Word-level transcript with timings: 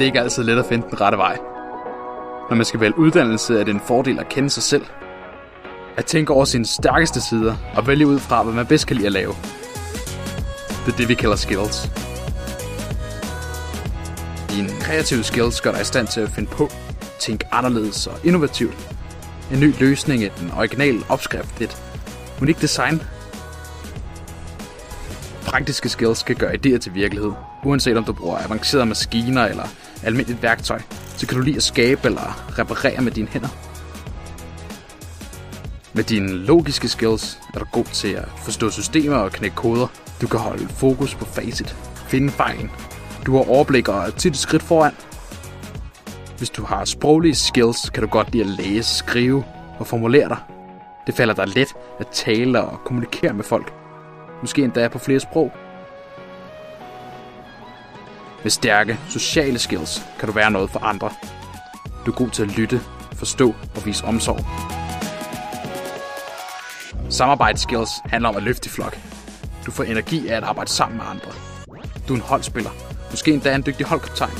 Det 0.00 0.04
er 0.04 0.08
ikke 0.08 0.20
altid 0.20 0.42
let 0.42 0.58
at 0.58 0.66
finde 0.66 0.86
den 0.90 1.00
rette 1.00 1.18
vej. 1.18 1.36
Når 2.50 2.56
man 2.56 2.64
skal 2.64 2.80
vælge 2.80 2.98
uddannelse, 2.98 3.60
er 3.60 3.64
det 3.64 3.74
en 3.74 3.80
fordel 3.86 4.18
at 4.18 4.28
kende 4.28 4.50
sig 4.50 4.62
selv. 4.62 4.86
At 5.96 6.04
tænke 6.04 6.32
over 6.32 6.44
sine 6.44 6.66
stærkeste 6.66 7.20
sider 7.20 7.56
og 7.76 7.86
vælge 7.86 8.06
ud 8.06 8.18
fra, 8.18 8.42
hvad 8.42 8.54
man 8.54 8.66
bedst 8.66 8.86
kan 8.86 8.96
lide 8.96 9.06
at 9.06 9.12
lave. 9.12 9.34
Det 10.86 10.92
er 10.92 10.96
det, 10.96 11.08
vi 11.08 11.14
kalder 11.14 11.36
skills. 11.36 11.90
Dine 14.50 14.68
kreative 14.80 15.22
skills 15.22 15.60
gør 15.60 15.72
dig 15.72 15.80
i 15.80 15.84
stand 15.84 16.06
til 16.06 16.20
at 16.20 16.28
finde 16.28 16.50
på, 16.50 16.68
tænke 17.18 17.46
anderledes 17.52 18.06
og 18.06 18.14
innovativt. 18.24 18.94
En 19.52 19.60
ny 19.60 19.74
løsning, 19.80 20.24
en 20.24 20.52
original 20.56 21.04
opskrift, 21.08 21.60
et 21.60 21.82
unikt 22.42 22.62
design. 22.62 23.02
Praktiske 25.46 25.88
skills 25.88 26.22
kan 26.22 26.36
gøre 26.36 26.54
idéer 26.54 26.78
til 26.78 26.94
virkelighed. 26.94 27.32
Uanset 27.64 27.96
om 27.96 28.04
du 28.04 28.12
bruger 28.12 28.38
avancerede 28.38 28.86
maskiner 28.86 29.46
eller 29.46 29.64
almindeligt 30.04 30.42
værktøj, 30.42 30.80
så 31.16 31.26
kan 31.26 31.38
du 31.38 31.42
lide 31.42 31.56
at 31.56 31.62
skabe 31.62 32.00
eller 32.04 32.58
reparere 32.58 33.00
med 33.00 33.12
dine 33.12 33.28
hænder. 33.28 33.48
Med 35.92 36.04
dine 36.04 36.32
logiske 36.32 36.88
skills 36.88 37.38
er 37.54 37.58
du 37.58 37.64
god 37.72 37.84
til 37.84 38.08
at 38.08 38.28
forstå 38.44 38.70
systemer 38.70 39.16
og 39.16 39.32
knække 39.32 39.56
koder. 39.56 39.86
Du 40.20 40.26
kan 40.26 40.40
holde 40.40 40.68
fokus 40.68 41.14
på 41.14 41.24
facit, 41.24 41.76
finde 42.08 42.30
fejlen. 42.30 42.70
Du 43.26 43.36
har 43.36 43.50
overblik 43.50 43.88
og 43.88 44.06
er 44.06 44.10
tit 44.10 44.32
et 44.32 44.38
skridt 44.38 44.62
foran. 44.62 44.92
Hvis 46.38 46.50
du 46.50 46.64
har 46.64 46.84
sproglige 46.84 47.34
skills, 47.34 47.90
kan 47.90 48.02
du 48.02 48.08
godt 48.08 48.32
lide 48.32 48.44
at 48.44 48.50
læse, 48.50 48.96
skrive 48.96 49.44
og 49.78 49.86
formulere 49.86 50.28
dig. 50.28 50.38
Det 51.06 51.14
falder 51.14 51.34
dig 51.34 51.48
let 51.48 51.68
at 51.98 52.06
tale 52.12 52.60
og 52.60 52.78
kommunikere 52.84 53.32
med 53.32 53.44
folk. 53.44 53.72
Måske 54.40 54.62
endda 54.62 54.88
på 54.88 54.98
flere 54.98 55.20
sprog. 55.20 55.52
Med 58.42 58.50
stærke 58.50 58.98
sociale 59.08 59.58
skills 59.58 60.02
kan 60.18 60.28
du 60.28 60.34
være 60.34 60.50
noget 60.50 60.70
for 60.70 60.80
andre. 60.80 61.10
Du 62.06 62.10
er 62.10 62.16
god 62.16 62.30
til 62.30 62.42
at 62.42 62.48
lytte, 62.48 62.80
forstå 63.14 63.54
og 63.76 63.86
vise 63.86 64.04
omsorg. 64.04 64.40
Samarbejdsskills 67.12 67.90
handler 68.04 68.28
om 68.28 68.36
at 68.36 68.42
løfte 68.42 68.66
i 68.66 68.70
flok. 68.70 68.98
Du 69.66 69.70
får 69.70 69.84
energi 69.84 70.28
af 70.28 70.36
at 70.36 70.42
arbejde 70.42 70.70
sammen 70.70 70.96
med 70.96 71.06
andre. 71.10 71.30
Du 72.08 72.12
er 72.12 72.16
en 72.16 72.22
holdspiller. 72.22 72.70
Måske 73.10 73.32
endda 73.32 73.54
en 73.54 73.62
dygtig 73.66 73.86
holdkaptajn. 73.86 74.30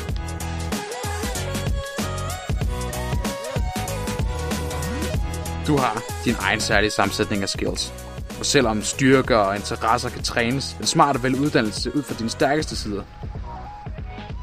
Du 5.67 5.77
har 5.77 6.03
din 6.25 6.35
egen 6.41 6.61
særlige 6.61 6.91
sammensætning 6.91 7.43
af 7.43 7.49
skills. 7.49 7.93
Og 8.39 8.47
selvom 8.47 8.83
styrker 8.83 9.37
og 9.37 9.57
interesser 9.57 10.09
kan 10.11 10.23
trænes, 10.23 10.77
er 10.81 10.87
smart 10.87 11.17
at 11.17 11.23
vælge 11.23 11.41
uddannelse 11.41 11.97
ud 11.97 12.03
fra 12.03 12.15
dine 12.15 12.31
stærkeste 12.31 12.77
sider. 12.77 13.03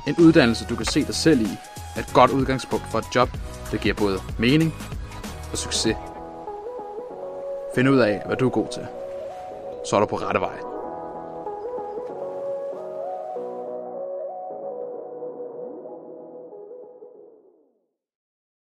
En 0.08 0.16
uddannelse, 0.19 0.66
du 0.69 0.75
kan 0.75 0.86
se 0.86 1.05
dig 1.05 1.16
selv 1.16 1.41
i, 1.41 1.50
er 1.95 2.00
et 2.00 2.13
godt 2.13 2.31
udgangspunkt 2.31 2.86
for 2.91 3.00
et 3.00 3.16
job, 3.16 3.30
der 3.72 3.77
giver 3.77 3.95
både 3.95 4.19
mening 4.39 4.73
og 5.52 5.58
succes. 5.58 5.95
Find 7.75 7.89
ud 7.89 7.97
af, 7.97 8.22
hvad 8.25 8.38
du 8.38 8.45
er 8.45 8.49
god 8.49 8.67
til. 8.73 8.88
Så 9.89 9.95
er 9.95 9.99
du 9.99 10.05
på 10.05 10.16
rette 10.16 10.39
vej. 10.39 10.77